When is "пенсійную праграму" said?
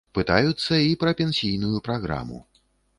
1.21-2.45